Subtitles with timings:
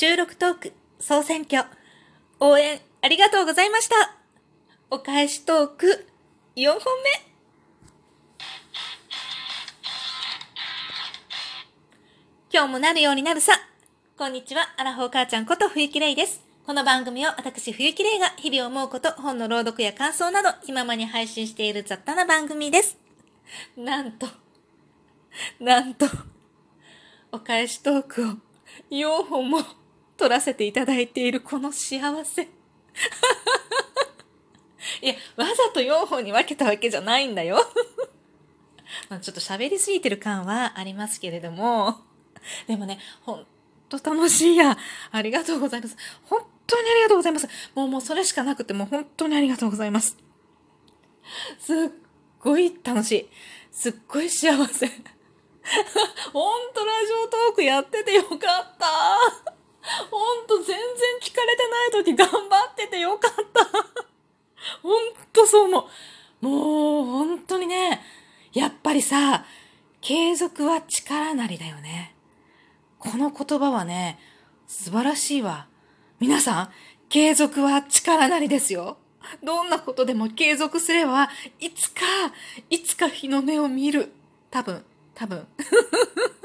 [0.00, 1.64] 収録トーク総選挙
[2.38, 3.96] 応援ありがとうございました。
[4.92, 6.06] お返しトーク
[6.54, 7.10] 4本目。
[12.52, 13.54] 今日もなるようになるさ。
[14.16, 16.44] こんにちは、アラフォー母ちゃんこと冬木玲です。
[16.64, 22.96] この番組を私冬木玲が日々思うこと、本の朗読や感想など気ままに配信している雑多な番組です。
[23.76, 24.28] なんと、
[25.58, 26.06] なんと、
[27.32, 28.34] お返しトークを
[28.92, 29.58] 4本も
[30.18, 32.42] 撮らせていただいているこの幸せ。
[35.00, 37.64] いや、わざと4本に分けたわけじゃないんだよ。
[39.08, 42.00] まちょっと喋りすぎてる感はありますけれども、
[42.66, 43.46] でもね、ほん
[43.88, 44.76] と楽しいや。
[45.12, 45.96] ありがとうございます。
[46.24, 47.48] 本当にありがとうございます。
[47.76, 50.16] もうもうそれしかなくてもう本当にありがとうございます。
[51.60, 51.76] すっ
[52.40, 53.28] ごい楽しい。
[53.70, 54.90] すっごい幸せ。
[56.32, 58.38] ほんとラジオトークやっててよかっ
[58.78, 59.57] た。
[60.10, 60.76] ほんと全然
[61.20, 63.64] 聞かれてない時頑張っててよかった。
[64.82, 65.88] ほんとそう思
[66.42, 66.46] う。
[66.46, 68.02] もう本当にね、
[68.52, 69.44] やっぱりさ、
[70.00, 72.14] 継続は力なりだよね。
[72.98, 74.18] この言葉はね、
[74.66, 75.68] 素晴らしいわ。
[76.20, 76.70] 皆さん、
[77.08, 78.98] 継続は力なりですよ。
[79.42, 81.28] どんなことでも継続すれば、
[81.60, 82.02] いつか、
[82.70, 84.12] いつか日の目を見る。
[84.50, 85.46] 多分、多分。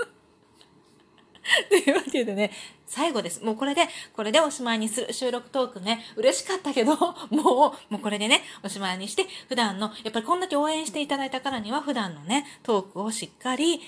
[1.70, 2.52] というわけでね、
[2.86, 3.44] 最後です。
[3.44, 6.96] もうこれで、これでおしまいにする収録トークね、嬉しかったけど、
[7.32, 13.82] もう、もうこれでね、おしまいにして、普段の、やっぱりこんだけ応援していただいたからには、普段のね、トークをしっかり、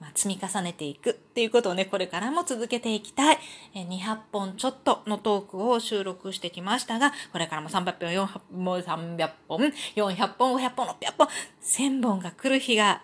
[0.00, 3.38] まあ、積み重ねていくっていうことをね、これからも続けていきたい。
[3.74, 9.60] え200本ちょっとのトークを収録してきましたが、これからも300本、400もう300本、
[9.96, 11.28] 400本、500本、600本、
[11.62, 13.02] 1000本が来る日が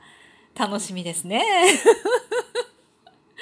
[0.59, 1.45] 楽しみですね。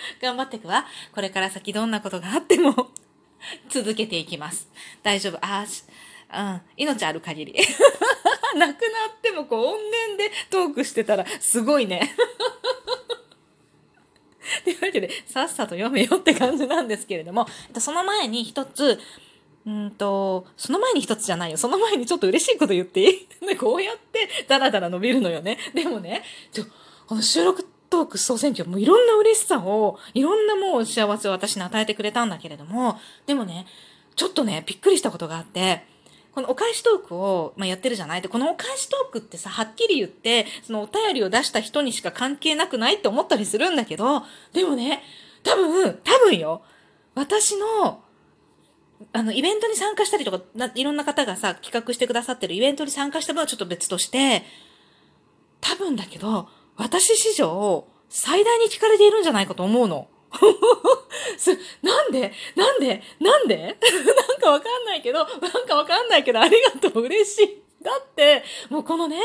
[0.21, 0.87] 頑張っていくわ。
[1.15, 2.91] これから先どんなことがあっても
[3.69, 4.69] 続けていきます。
[5.03, 5.39] 大丈夫。
[5.41, 5.85] あーし、
[6.33, 7.55] うん、命ある限り。
[8.57, 12.15] 亡くなってもこう音源でトークしてたらすごいね。
[14.63, 17.47] というわけで、さっさと読めよって感じなんですけれども、
[17.79, 19.01] その前に一つ、
[19.67, 21.57] うんと、その前に一つじゃないよ。
[21.57, 23.57] その前にちょっと嬉しいこと言っていい？
[23.57, 25.59] こうやってダラダラ伸びるのよね。
[25.75, 26.65] でもね、ちょ、
[27.07, 33.67] この収録トーク総選挙もいろんな嬉しさを、いろんなもう幸せを私に与えてくれたんだけれども、でもね、
[34.17, 35.85] ちょっとね、びっくりしたことがあって、
[36.33, 38.23] このお返しトークを、まあ、やってるじゃない？
[38.23, 45.05] で、このお返しトークってさ、はっきり言って、そのお便りを出した人にしか関係なくないって思ったりするんだけど、でもね、
[45.45, 46.63] 多分、多分よ、
[47.15, 48.03] 私の、
[49.13, 50.41] あの、イベントに参加したりとか、
[50.75, 54.43] いろんな方がさ、企画してくださってるイベントに参加した分はちょっと別として、
[55.61, 60.09] 多分だけど、私史上、最大に聞かれているんじゃないかと思うの。
[61.83, 62.33] なんで？
[62.57, 63.03] なんで？
[63.21, 63.57] なんで？
[64.27, 67.64] なんかわかんないけど、なんかわかんないけど、ありがとう、嬉しい。
[67.85, 69.19] だって、もうこのね、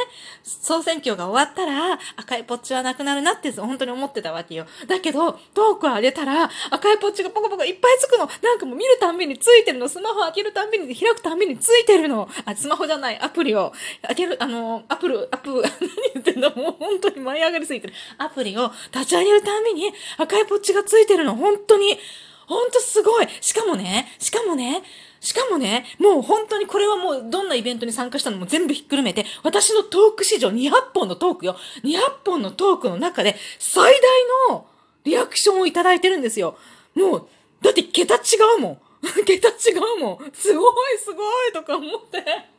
[0.44, 4.66] 総選挙が終わったら、赤いポッチはなくなるなって本当に思ってたわけよ。
[4.86, 8.30] だけど、トークを上げたら、赤いポッチがポコポコいっぱいつくの。
[8.44, 9.88] なんかもう見るたんびについてるの。
[9.88, 12.28] スマホ開けるたんびに、開くたんびについてるの。
[12.44, 13.72] あ、スマホじゃない、アプリを。
[14.06, 15.80] 開ける、あの、アプル、アプ、 何
[16.16, 17.94] 言ってんだもう本当に舞い上がりすぎてる。
[18.18, 21.34] アプリを立ち上げるたんびに赤いポッチがついてるの。
[21.36, 21.98] 本当に。
[22.46, 23.28] ほんとすごい。
[23.40, 24.84] しかもね、しかもね、
[25.22, 31.56] しかもね、もう本当にこれはもうどんなイベントに参加したのも全部ひっくるめて、私のトーク史上200本のトークよ。
[31.84, 33.94] 200本のトークの中で最
[34.50, 34.66] 大の
[35.04, 36.58] リアクションをいただいてるんですよ。
[36.96, 37.28] もう、
[37.62, 38.20] だって桁違
[38.58, 38.82] うもん。
[39.26, 39.52] 桁違
[39.98, 40.32] うもん。
[40.34, 42.59] すごいすごいとか思って。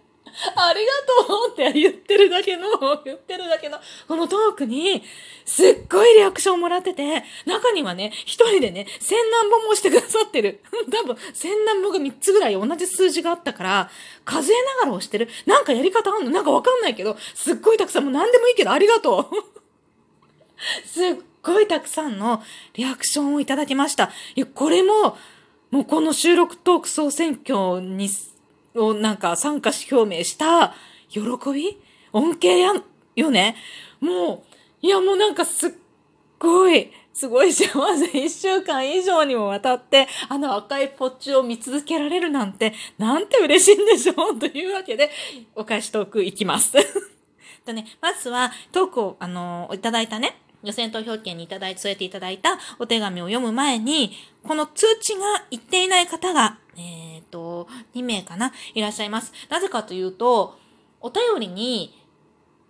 [0.57, 0.93] ありが
[1.27, 2.69] とうって言ってるだけの、
[3.05, 5.03] 言ってるだけの、このトークに、
[5.45, 10.61] すっごいリアクションもらってて、中にはね、一人でね、千何本もしてくださってる。
[10.91, 13.91] 多分、千何本が三つぐらい同じ数字があったから、
[14.25, 15.29] 数えながら押してる。
[15.47, 16.31] なんかやり方あんの？
[16.31, 19.37] なんかわかんないけど、すっごいたくさん、もう何でもいいけど、ありがとう。
[20.87, 22.43] すっごいたくさんの
[22.75, 24.13] リアクションをいただきました。
[24.37, 25.19] いや、これも、
[25.71, 28.09] もうこの収録トーク総選挙に、
[28.75, 30.75] をなんか参加し表明した
[31.09, 31.21] 喜
[31.53, 31.78] び？
[32.13, 32.83] 恩恵やん、
[33.17, 33.57] よね？
[34.01, 34.45] も
[34.83, 35.71] う、いやもうなんかすっ
[36.39, 38.07] ごい、すごい幸せ。
[38.19, 44.39] 一週間以上にもわたって、あの赤いポッチを見続けられるなんて、なんて嬉しいんでしょう。
[44.39, 45.11] というわけで、
[45.55, 46.73] お返しトークいきます。
[47.66, 54.13] とね、まずは、トークを、あの、いただいたね、予選投票権にいただいて、添えていただいたお手紙を読む前に、
[54.43, 59.32] この通知が言っていない方が、えっ、と、2名かな、いらっしゃいます。
[59.48, 60.59] なぜかというと、
[61.00, 62.00] お便りに、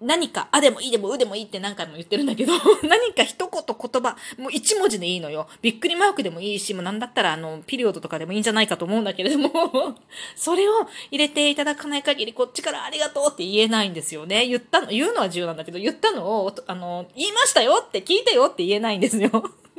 [0.01, 2.55] 何か、あでもいいでもうでもいいって何回も言ってるんだけど、
[2.89, 5.47] 何か一言言葉、もう一文字でいいのよ。
[5.61, 9.95] びっくりマークでもいいし、もうなんだったらあの、ピリオドとかでもいいんじゃないかと思うんだけれども、
[10.37, 14.47] それを入れていただかない限り、こっちからありがとうって言えないんですよね。
[14.47, 19.31] 言ったの、言うのは重要なんだけど、言ったのを、あの、言いましたよって聞いてよって言えないんですよ。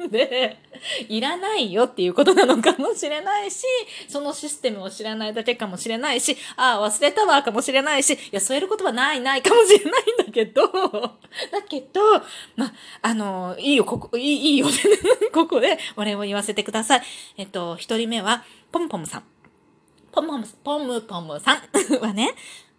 [0.10, 0.58] で、
[1.10, 3.66] いらないよっていうことなのかもしれないし、
[4.08, 12.02] そのシステムを知らないだけかもしれないし、ああ、忘れたわかもしれないし、いや、添えることはないないかもしれないんだけど、だけど、
[12.56, 14.68] ま、あの、いいよ、ここ、いい、いいよ、
[15.34, 17.02] ここでお礼を言わせてください。
[17.38, 19.24] えっと、一人目は、ポムポムさん。
[20.12, 21.60] ポムポム、ポムポムさん
[22.02, 22.34] はね、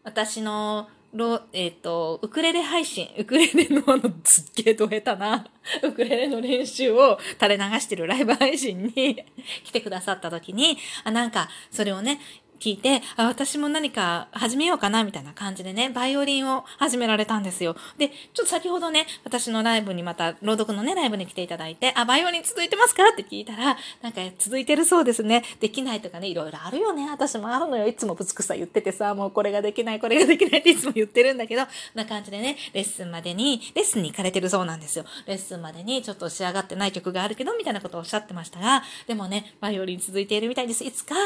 [0.04, 5.46] 私のロ、えっ、ー、と、ウクレレ配信、ウクレレのあの、すっげえど下手な、
[5.84, 9.24] ウクレレの練習を垂れ流してるライブ配信に
[9.64, 12.18] 来てくださった時に、あ、なんか、それをね、
[12.62, 17.74] 聞いて、あ、私も何か始めようかな、みたいな感じでね、バイオリンを始められたんですよ。
[17.98, 25.42] で、ちょっと先ほどね、私のライブにまた、朗読のね、ライブに来ていただいて、あ、バイオリン続いてますかって聞いたら、なんか続いてるそうですね。
[25.58, 27.10] できないとかね、いろいろあるよね。
[27.10, 27.88] 私もあるのよ。
[27.88, 35.04] いつもぶつくさ言っててさ、もうこれができない、これができないって いつも言ってるんだけど、な感じでね、レッスンまでに、レッスンに行かれてるそうなんですよ。
[35.26, 40.84] レッスンまでにちょっと仕上がってない曲があるけど、みたいなことをおっしゃってましたが、でもね、バイオリン続いているみたいです。
[40.84, 41.16] いつか、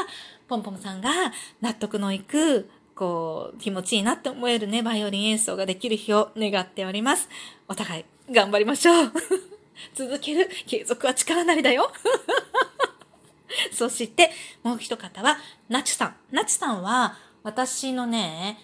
[0.48, 1.10] ポンポンさんが
[1.60, 7.28] 納得のいく、こう、気持ちいいなって思えるね、バイオリン演奏ができる日を願っております。
[7.68, 9.12] お互い、頑張りましょう。
[9.94, 11.92] 続ける、継続は力なりだよ。
[13.70, 14.30] そして、
[14.62, 15.38] もう一方は、
[15.68, 16.16] ナチさん。
[16.30, 18.58] ナチさんは、私のね、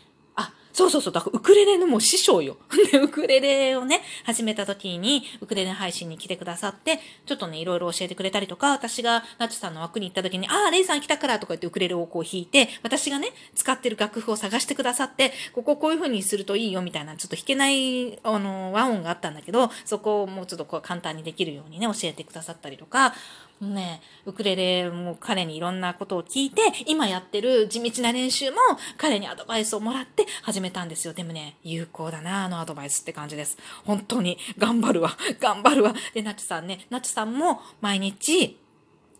[0.72, 2.56] そうそうそう、だからウクレレのもう師匠よ。
[3.02, 23.14] ウクレレをね、始めた時に、ウクレレ配信に来てくださって、ちょっとね、いろいろ教えてくれたりとか、私がナチさんの枠に行った時に、ああ、レイさん来たからとか言ってウクレレをこう弾いて、私がね、使ってる楽譜を探してくださって、こここういう風にするといいよみたいな、ちょっと弾けない、あの、和音があったんだけど、そこをもうちょっとこう簡単にできるようにね、教えてくださったりとか、
[23.62, 28.56] ね、ウクレレも彼にいろんなことを聞いて、今やってる地道な練習も
[28.96, 31.12] 彼にアドバイスをもらって始めたんですよ。
[31.12, 33.56] でもね、有効だな、あのアドバイスって感じです。
[33.84, 35.94] 本当に、頑張るわ、頑張るわ。
[36.12, 38.58] で、ナチさんね、ナチさんも毎日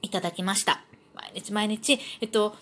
[0.03, 0.83] いただきました。
[1.15, 2.57] 毎日毎日、えっと、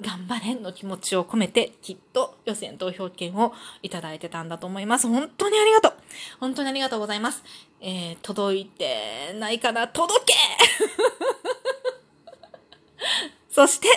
[0.00, 3.52] 頑張れんの気持ちを込めて、きっと予選投票権を
[3.82, 5.06] いただいてたんだと思います。
[5.06, 5.92] 本当にありがとう。
[6.40, 7.42] 本当にありがとうございます。
[7.80, 10.34] えー、届いてないかな届け
[13.50, 13.88] そして、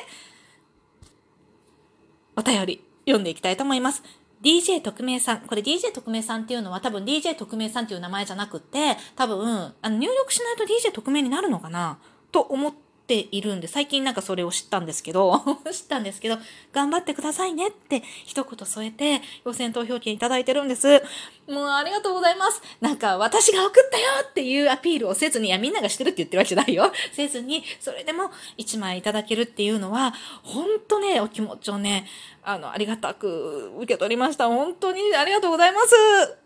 [2.35, 4.03] お便り読んでいきたいと思います。
[4.43, 5.41] DJ 特命さん。
[5.41, 11.97] これ DJ 特命さんっていうのは多分 DJ 特命さんっていう名前じゃなくて、多分、あの入力しないと DJ 特命になるのかな？
[12.31, 16.37] と思ってているんで、最近なんかそれを知ったんですけど、 知ったんですけど、
[16.73, 21.01] 頑張ってくださいねって一言添えて、予選投票権いただいてるんです。
[21.47, 22.61] もうありがとうございます。
[22.81, 26.91] なんか私が送ったよっていうアピールをせずに、いやみんながしてるって言ってるわけじゃないよ。
[27.13, 30.13] せずに、それでも1枚いただけるっていうのは、
[30.43, 32.07] ほんとね、お気持ちをね、
[32.43, 34.47] あの、ありがたく受け取りました。
[34.47, 36.37] 本当にありがとうございます。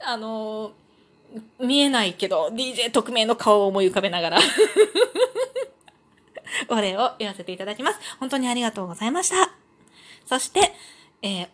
[0.00, 0.72] あの、
[1.58, 4.38] 見えないけど、DJ 特命の顔を思い浮かべながら
[6.72, 7.98] お礼を言わせていただきます。
[8.18, 9.52] 本当にありがとうございました。
[10.26, 10.72] そして、
[11.20, 11.48] えー、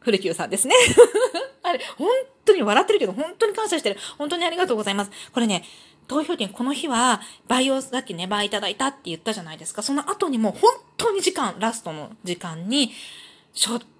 [0.00, 0.74] 古久さんですね。
[1.62, 2.08] あれ、本
[2.44, 4.00] 当に笑ってるけど、本当に感謝してる。
[4.18, 5.10] 本当にありがとうございます。
[5.32, 5.64] これね、
[6.08, 9.82] 投票券この日は倍をさっきね、倍いただいたって言ったじゃないですか。
[9.82, 12.92] その後にもう本当に時間、ラストの時間に、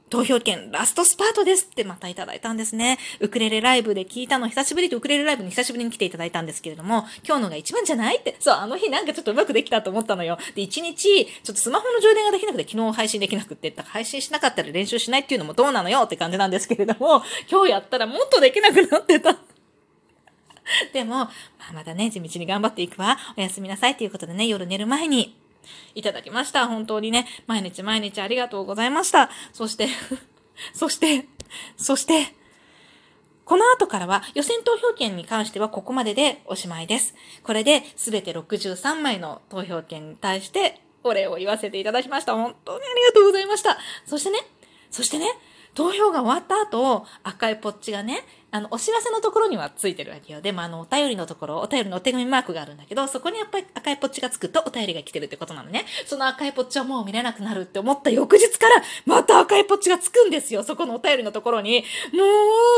[0.08, 2.98] 投票権ラストスパートですってまたいただいたんですね。
[3.18, 8.18] ウクレレライブで聞いたの久しぶりとウクレレライブに久しぶりに来ていただいたんですけれども、今日のが一番じゃない？
[8.18, 8.36] って。
[8.38, 10.38] そう、あの日なんかちょっとうまくできたと思ったのよ。
[10.54, 19.36] で、一日、ちょっとスマホの充電ができなくて昨日配信できなくって、配信しなかったら練習しないっていうのもどうなのよって感じなんですけれども、今日やったらもっとできなくなってた。
[20.92, 21.30] でも、ま
[21.70, 23.18] あ、まだね、地道に頑張っていくわ。
[23.36, 25.36] おやすみなさいということでね、夜寝る前に、
[25.94, 26.66] いただきました。
[26.66, 29.30] 本当にね、毎日毎日ありがとうございました。
[29.52, 29.88] そして
[30.72, 31.26] そして、
[31.76, 32.34] そして、
[33.44, 37.14] この後からは予選投票権に関してはここまででおしまいです。
[37.44, 42.34] これで全て63枚の投票権に対してお礼を言わせていただきました。
[42.34, 43.78] 本当にありがとうございました。
[44.04, 44.38] そしてね、
[44.90, 45.26] そしてね、
[45.76, 50.40] 投票が終わった後、赤いポッチがね、あの、お知らせのところにはついてるわけよ。
[50.40, 55.84] でも、あの、お便りのところ、お便りのお手紙マークがあるんだけど、そこにやっぱり赤いポッチがつくとお便りが来てるってことなのね。
[56.06, 60.62] その赤いポッチはもう見れなくなるって思った翌日から、また赤いポッチがつくんですよ。
[60.62, 61.84] そこのお便りのところに。
[62.14, 62.24] も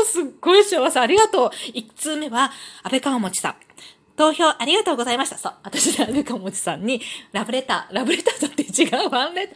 [0.03, 0.99] う、すっごい幸せ。
[0.99, 1.49] ありがとう。
[1.73, 2.51] 1通目は、
[2.83, 3.68] 安倍川持さん。
[4.19, 5.37] 投票ありがとうございました。
[5.37, 5.53] そう。
[5.63, 9.55] 私で、ね、かもちさんに、ラブレター、ラブレターだって違う、ファンレタ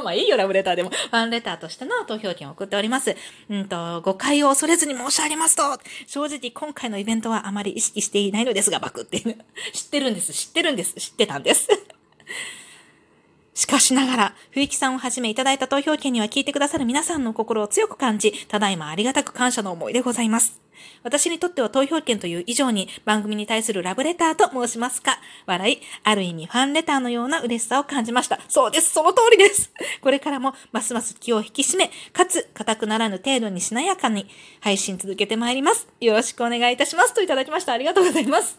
[0.00, 0.90] ー、 まあいいよ、ラブレターでも。
[0.90, 3.16] ファンレターとしての投票権を送っております。
[3.48, 5.62] うんと、誤解を恐れずに申し上げますと、
[6.08, 9.36] 正直今回のイベントはあまり意識していないのですが、バクっていう。
[9.72, 11.68] 知ってるんです、知ってるんです、知ってたんです。
[13.54, 20.60] しかしながら、冬木さんをはじめいただいた投票権には聞いてくださる皆さんの心を強く感じ、ただいまありがたく感謝の思いでございます。
[21.02, 25.18] 私にとっては投票権という以上に番組に対するラブレターと申しますか。
[25.46, 28.40] 笑い、ある意味ファンレターのような嬉しさを感じました。
[28.48, 29.72] そうです、その通りです。
[30.00, 34.28] これからもますます気を引き締め、かつ硬くならぬ程度にしなやかに
[34.60, 35.88] 配信続けてまいります。
[36.00, 37.14] よろしくお願いいたします。
[37.14, 37.72] といただきました。
[37.72, 38.58] ありがとうございます。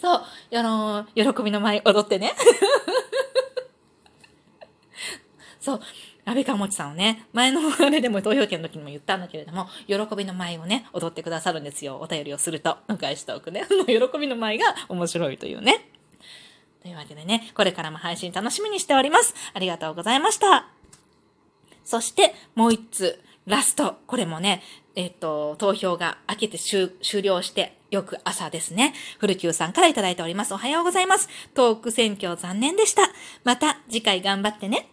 [0.00, 0.22] そう、
[0.56, 2.32] あのー、喜びの舞踊ってね。
[5.60, 5.80] そう。
[6.26, 11.98] 安倍川持さんをね、前のあれでも投票権の時にも言ったんだけれども、喜びの舞をね、踊ってくださるんですよ。
[12.00, 12.78] お便りをすると。
[12.98, 13.66] 返しておくね。
[13.86, 15.88] 喜びの舞が面白いというね。
[16.82, 19.34] というわけでね、これからも配信楽しみにしております。
[19.52, 20.68] ありがとうございました。
[21.84, 23.98] そして、もう一つ、ラスト。
[24.06, 24.62] これもね、
[24.94, 26.90] えっ、と、投票が明けて終
[27.22, 28.94] 了して、よく朝ですね。
[29.18, 30.54] 古久さんからいただいております。
[30.54, 31.28] おはようございます。
[31.54, 33.02] トーク選挙残念でした。
[33.44, 34.88] また次回頑張ってね。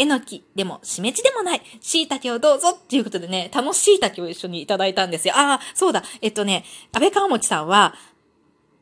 [0.00, 5.34] えのきでも、しめじでもない、しいたけをどうぞっていうことでね、楽しいたけを一緒にいただいたんですよ。
[5.36, 6.02] ああ、そうだ。
[6.22, 7.94] えっとね、安倍川持さんは、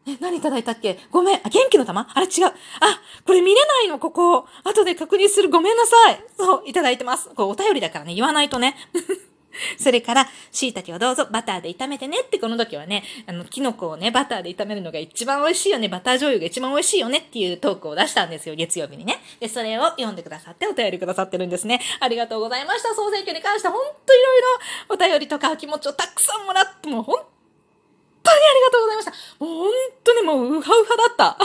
[0.07, 0.99] え、何いただいたっけ？
[1.11, 1.37] ごめん。
[1.37, 2.09] あ、元気の玉？
[2.15, 2.47] あれ違う。
[2.47, 2.53] あ、
[3.27, 4.47] これ見れないの、ここ。
[4.65, 5.51] 後で確認する。
[5.51, 6.25] ごめんなさい。
[6.39, 7.29] そう、いただいてます。
[7.29, 8.77] これお便りだからね、言わないとね。
[9.79, 19.23] それから、椎茸をどうぞバターで炒めてねってこの時はね、あの、キノコをね、バターで炒めるのが一番美味しいよね、バター醤油が一番美味しいよねっていうトークを出したんですよ、月曜日にね。
[19.41, 21.81] で、それを読んでくださってお便りくださってるんですね。
[22.01, 22.95] ありがとうございました。
[22.95, 24.49] 総選挙に関してほんといろいろ
[24.95, 27.17] お便りとか気持ちをたくさんもらって、もう本
[28.23, 29.45] 当にありがとうございました。
[29.45, 29.73] もう本
[30.05, 31.39] 当にもうウハウハだった。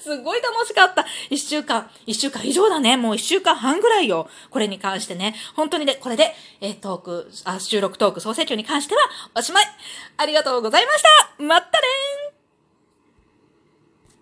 [0.00, 1.04] すごい楽しかった。
[1.30, 2.96] 一週間、一週間以上だね。
[2.96, 4.28] もう一週間半ぐらいよ。
[4.50, 5.34] これに関してね。
[5.54, 9.02] 本当にね、これで、え、トーク、あ、収録トーク総選挙に関しては
[9.34, 9.64] おしまい。
[10.16, 11.02] ありがとうございまし
[11.38, 12.23] たまったねー